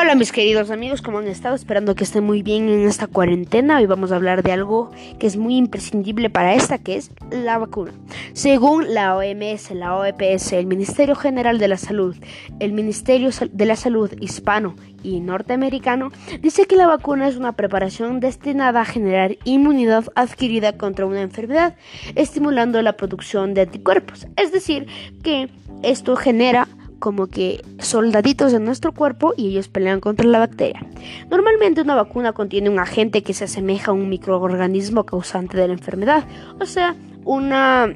Hola 0.00 0.14
mis 0.14 0.30
queridos 0.30 0.70
amigos, 0.70 1.02
¿cómo 1.02 1.18
han 1.18 1.26
estado? 1.26 1.56
Esperando 1.56 1.96
que 1.96 2.04
estén 2.04 2.22
muy 2.22 2.42
bien 2.42 2.68
en 2.68 2.86
esta 2.86 3.08
cuarentena. 3.08 3.78
Hoy 3.78 3.86
vamos 3.86 4.12
a 4.12 4.14
hablar 4.14 4.44
de 4.44 4.52
algo 4.52 4.92
que 5.18 5.26
es 5.26 5.36
muy 5.36 5.56
imprescindible 5.56 6.30
para 6.30 6.54
esta, 6.54 6.78
que 6.78 6.94
es 6.94 7.10
la 7.32 7.58
vacuna. 7.58 7.90
Según 8.32 8.94
la 8.94 9.16
OMS, 9.16 9.72
la 9.72 9.96
OEPS, 9.96 10.52
el 10.52 10.66
Ministerio 10.66 11.16
General 11.16 11.58
de 11.58 11.66
la 11.66 11.76
Salud, 11.76 12.14
el 12.60 12.72
Ministerio 12.74 13.30
de 13.50 13.66
la 13.66 13.74
Salud 13.74 14.12
hispano 14.20 14.76
y 15.02 15.18
norteamericano, 15.18 16.12
dice 16.42 16.66
que 16.66 16.76
la 16.76 16.86
vacuna 16.86 17.26
es 17.26 17.36
una 17.36 17.56
preparación 17.56 18.20
destinada 18.20 18.82
a 18.82 18.84
generar 18.84 19.36
inmunidad 19.42 20.04
adquirida 20.14 20.78
contra 20.78 21.06
una 21.06 21.22
enfermedad, 21.22 21.74
estimulando 22.14 22.80
la 22.82 22.96
producción 22.96 23.52
de 23.52 23.62
anticuerpos. 23.62 24.28
Es 24.36 24.52
decir, 24.52 24.86
que 25.24 25.50
esto 25.82 26.14
genera 26.14 26.68
como 26.98 27.26
que 27.26 27.64
soldaditos 27.78 28.52
en 28.52 28.64
nuestro 28.64 28.92
cuerpo 28.92 29.34
y 29.36 29.48
ellos 29.48 29.68
pelean 29.68 30.00
contra 30.00 30.26
la 30.26 30.38
bacteria. 30.38 30.84
Normalmente 31.30 31.80
una 31.80 31.94
vacuna 31.94 32.32
contiene 32.32 32.70
un 32.70 32.78
agente 32.78 33.22
que 33.22 33.34
se 33.34 33.44
asemeja 33.44 33.90
a 33.90 33.94
un 33.94 34.08
microorganismo 34.08 35.04
causante 35.04 35.56
de 35.56 35.68
la 35.68 35.74
enfermedad, 35.74 36.24
o 36.60 36.66
sea, 36.66 36.94
una 37.24 37.94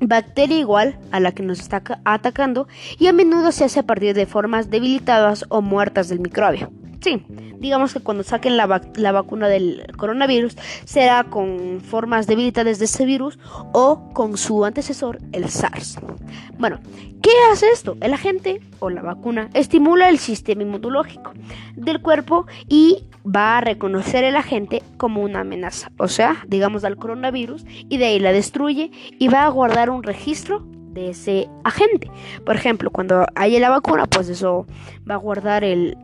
bacteria 0.00 0.58
igual 0.58 0.98
a 1.10 1.20
la 1.20 1.32
que 1.32 1.42
nos 1.42 1.60
está 1.60 1.82
atacando 2.04 2.68
y 2.98 3.06
a 3.06 3.12
menudo 3.12 3.52
se 3.52 3.64
hace 3.64 3.80
a 3.80 3.86
partir 3.86 4.14
de 4.14 4.26
formas 4.26 4.70
debilitadas 4.70 5.44
o 5.48 5.60
muertas 5.60 6.08
del 6.08 6.20
microbio. 6.20 6.70
Sí, 7.00 7.24
digamos 7.58 7.94
que 7.94 8.00
cuando 8.00 8.22
saquen 8.22 8.58
la, 8.58 8.66
vacuna 8.66 9.48
del 9.48 9.86
coronavirus 9.96 10.56
será 10.84 11.24
con 11.24 11.80
formas 11.80 12.26
debilitadas 12.26 12.78
de 12.78 12.84
ese 12.84 13.06
virus 13.06 13.38
o 13.72 14.10
con 14.12 14.36
su 14.36 14.64
antecesor, 14.66 15.18
el 15.32 15.48
SARS. 15.48 15.98
Bueno, 16.58 16.78
¿qué 17.22 17.30
hace 17.50 17.70
esto? 17.70 17.96
El 18.02 18.12
agente 18.12 18.60
o 18.80 18.90
la 18.90 19.00
vacuna 19.00 19.48
estimula 19.54 20.10
el 20.10 20.18
sistema 20.18 20.62
inmunológico 20.62 21.32
del 21.74 22.02
cuerpo 22.02 22.46
y 22.68 23.04
va 23.24 23.58
a 23.58 23.60
reconocer 23.62 24.24
el 24.24 24.36
agente 24.36 24.82
como 24.98 25.22
una 25.22 25.40
amenaza, 25.40 25.90
o 25.98 26.08
sea, 26.08 26.44
digamos 26.48 26.84
al 26.84 26.96
coronavirus, 26.96 27.64
y 27.66 27.96
de 27.96 28.06
ahí 28.06 28.18
la 28.18 28.32
destruye 28.32 28.90
y 29.18 29.28
va 29.28 29.46
a 29.46 29.48
guardar 29.48 29.88
un 29.88 30.02
registro 30.02 30.66
de 30.92 31.10
ese 31.10 31.48
agente. 31.64 32.10
Por 32.44 32.56
ejemplo, 32.56 32.90
cuando 32.90 33.26
haya 33.36 33.58
la 33.60 33.70
vacuna, 33.70 34.06
pues 34.06 34.28
eso 34.28 34.66
va 35.08 35.14
a 35.14 35.18
guardar 35.18 35.64
el 35.64 35.96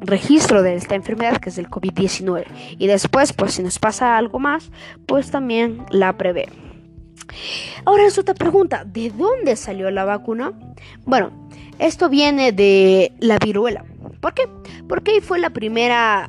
registro 0.00 0.62
de 0.62 0.74
esta 0.74 0.94
enfermedad 0.94 1.38
que 1.38 1.50
es 1.50 1.58
el 1.58 1.68
COVID-19 1.68 2.46
y 2.78 2.86
después 2.86 3.32
pues 3.32 3.54
si 3.54 3.62
nos 3.62 3.78
pasa 3.78 4.16
algo 4.16 4.38
más 4.38 4.70
pues 5.06 5.30
también 5.30 5.84
la 5.90 6.16
prevé. 6.16 6.48
Ahora 7.84 8.06
es 8.06 8.18
otra 8.18 8.34
pregunta, 8.34 8.84
¿de 8.84 9.10
dónde 9.10 9.56
salió 9.56 9.90
la 9.90 10.04
vacuna? 10.04 10.52
Bueno, 11.04 11.30
esto 11.78 12.08
viene 12.08 12.52
de 12.52 13.12
la 13.20 13.38
viruela. 13.38 13.84
¿Por 14.20 14.34
qué? 14.34 14.42
Porque 14.88 15.20
fue 15.20 15.38
la 15.38 15.50
primera 15.50 16.28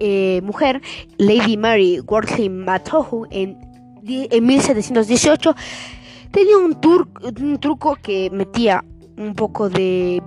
eh, 0.00 0.40
mujer, 0.42 0.82
Lady 1.16 1.56
Mary 1.56 2.00
Wortley 2.00 2.48
Matohu, 2.48 3.26
en, 3.30 3.56
en 4.04 4.46
1718. 4.46 5.54
Tenía 6.30 6.58
un, 6.58 6.80
truco 7.60 7.96
que 8.02 8.30
metía 8.30 8.84
un 9.16 9.34
poco 9.34 9.68
de, 9.68 10.22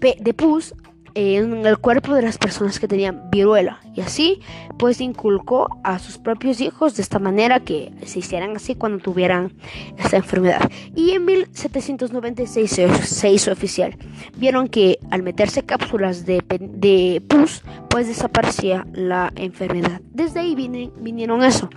de 0.00 0.34
pus 0.34 0.74
en 1.14 1.66
el 1.66 1.78
cuerpo 1.78 2.14
de 2.14 2.22
las 2.22 2.38
personas 2.38 2.80
que 2.80 2.88
tenían 2.88 3.30
viruela. 3.30 3.80
Y 3.94 4.00
así 4.00 4.40
pues 4.78 5.00
inculcó 5.00 5.68
a 5.84 5.98
sus 5.98 6.18
propios 6.18 6.60
hijos 6.60 6.96
de 6.96 7.02
esta 7.02 7.18
manera 7.18 7.60
que 7.60 7.92
se 8.04 8.20
hicieran 8.20 8.56
así 8.56 8.74
cuando 8.74 8.98
tuvieran 9.02 9.52
esta 9.98 10.16
enfermedad. 10.16 10.70
Y 10.94 11.12
en 11.12 11.24
1796 11.24 12.80
se, 13.02 13.30
hizo 13.30 13.52
oficial. 13.52 13.96
Vieron 14.36 14.68
que 14.68 14.98
al 15.10 15.22
meterse 15.22 15.62
cápsulas 15.62 16.24
de, 16.26 17.22
pus 17.28 17.62
pues 17.88 18.08
desaparecía 18.08 18.86
la 18.92 19.32
enfermedad. 19.36 20.00
Desde 20.12 20.40
ahí 20.40 20.54
vinieron 20.54 21.44
eso. 21.44 21.68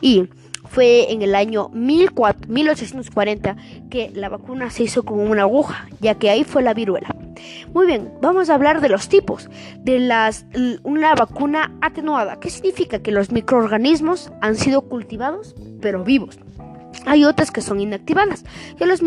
Y 0.00 0.28
fue 0.64 1.12
en 1.12 1.22
el 1.22 1.34
año 1.34 1.68
1840 1.72 3.56
que 3.90 4.10
la 4.14 4.28
vacuna 4.28 4.70
se 4.70 4.84
hizo 4.84 5.04
con 5.04 5.20
una 5.20 5.42
aguja, 5.42 5.86
ya 6.00 6.14
que 6.14 6.30
ahí 6.30 6.44
fue 6.44 6.62
la 6.62 6.74
viruela. 6.74 7.14
Muy 7.72 7.86
bien, 7.86 8.12
vamos 8.20 8.50
a 8.50 8.54
hablar 8.54 8.80
de 8.80 8.88
los 8.88 9.08
tipos 9.08 9.48
de 9.78 9.98
las 9.98 10.46
una 10.82 11.14
vacuna 11.14 11.72
atenuada. 11.80 12.40
¿Qué 12.40 12.50
significa? 12.50 13.00
Que 13.00 13.12
los 13.12 13.30
microorganismos 13.30 14.32
han 14.40 14.56
sido 14.56 14.82
cultivados 14.82 15.54
pero 15.80 16.04
vivos. 16.04 16.38
Hay 17.06 17.24
otras 17.24 17.50
que 17.50 17.60
son 17.60 17.80
inactivadas, 17.80 18.44
que 18.78 18.86
los, 18.86 19.02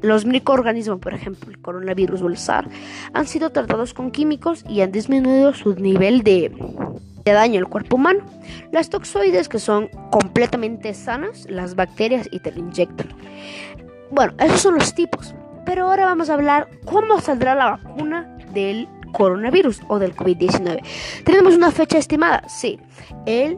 los 0.00 0.24
microorganismos, 0.24 1.00
por 1.00 1.12
ejemplo, 1.12 1.50
el 1.50 1.60
coronavirus 1.60 2.22
o 2.22 2.28
el 2.28 2.38
SARS, 2.38 2.70
han 3.12 3.26
sido 3.26 3.50
tratados 3.50 3.92
con 3.92 4.10
químicos 4.10 4.64
y 4.68 4.80
han 4.80 4.92
disminuido 4.92 5.52
su 5.52 5.74
nivel 5.74 6.22
de, 6.22 6.50
de 7.24 7.32
daño 7.32 7.58
al 7.58 7.68
cuerpo 7.68 7.96
humano. 7.96 8.20
Las 8.72 8.88
toxoides, 8.88 9.48
que 9.48 9.58
son 9.58 9.88
completamente 10.10 10.94
sanas, 10.94 11.46
las 11.50 11.74
bacterias 11.74 12.28
y 12.30 12.40
te 12.40 12.52
lo 12.52 12.60
inyectan. 12.60 13.08
Bueno, 14.10 14.32
esos 14.38 14.60
son 14.60 14.76
los 14.76 14.94
tipos. 14.94 15.34
Pero 15.70 15.86
ahora 15.86 16.04
vamos 16.04 16.28
a 16.28 16.34
hablar 16.34 16.68
cómo 16.84 17.20
saldrá 17.20 17.54
la 17.54 17.70
vacuna 17.70 18.36
del 18.52 18.88
coronavirus 19.12 19.82
o 19.86 20.00
del 20.00 20.16
COVID-19. 20.16 20.82
Tenemos 21.24 21.54
una 21.54 21.70
fecha 21.70 21.96
estimada, 21.96 22.42
sí, 22.48 22.80
el 23.24 23.56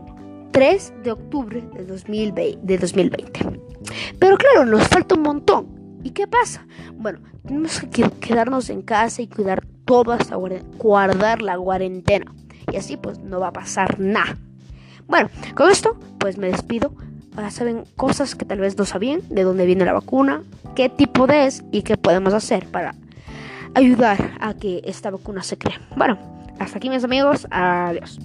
3 0.50 0.92
de 1.04 1.12
octubre 1.12 1.62
de 1.72 1.86
2020, 1.86 2.58
de 2.62 2.76
2020. 2.76 3.40
Pero 4.18 4.36
claro, 4.36 4.66
nos 4.66 4.86
falta 4.88 5.14
un 5.14 5.22
montón. 5.22 6.00
¿Y 6.02 6.10
qué 6.10 6.26
pasa? 6.26 6.66
Bueno, 6.96 7.20
tenemos 7.46 7.80
que 7.90 8.02
quedarnos 8.20 8.68
en 8.68 8.82
casa 8.82 9.22
y 9.22 9.28
cuidar 9.28 9.64
todo 9.86 10.12
hasta 10.12 10.36
guardar 10.36 11.40
la 11.40 11.56
cuarentena. 11.56 12.30
Y 12.70 12.76
así 12.76 12.98
pues 12.98 13.20
no 13.20 13.40
va 13.40 13.48
a 13.48 13.52
pasar 13.54 13.98
nada. 13.98 14.36
Bueno, 15.06 15.30
con 15.54 15.70
esto 15.70 15.98
pues 16.18 16.36
me 16.36 16.48
despido. 16.48 16.94
Saben 17.50 17.84
cosas 17.96 18.34
que 18.34 18.44
tal 18.44 18.60
vez 18.60 18.78
no 18.78 18.84
sabían, 18.84 19.20
de 19.28 19.42
dónde 19.42 19.66
viene 19.66 19.84
la 19.84 19.92
vacuna, 19.92 20.42
qué 20.74 20.88
tipo 20.88 21.26
de 21.26 21.46
es 21.46 21.62
y 21.70 21.82
qué 21.82 21.96
podemos 21.96 22.34
hacer 22.34 22.66
para 22.66 22.94
ayudar 23.74 24.32
a 24.40 24.54
que 24.54 24.80
esta 24.84 25.10
vacuna 25.10 25.42
se 25.42 25.58
cree. 25.58 25.78
Bueno, 25.96 26.18
hasta 26.58 26.78
aquí 26.78 26.88
mis 26.88 27.04
amigos, 27.04 27.46
adiós. 27.50 28.18